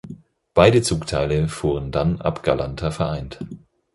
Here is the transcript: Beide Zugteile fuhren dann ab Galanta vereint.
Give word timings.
Beide 0.55 0.81
Zugteile 0.81 1.47
fuhren 1.47 1.91
dann 1.91 2.21
ab 2.21 2.41
Galanta 2.41 2.89
vereint. 2.89 3.37